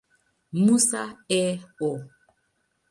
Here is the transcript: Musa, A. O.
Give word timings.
Musa, 0.63 1.03
A. 1.43 1.59
O. 1.79 1.91